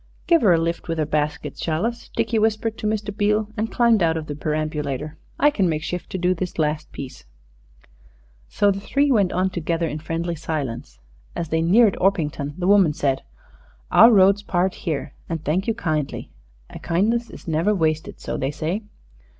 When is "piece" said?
6.91-7.25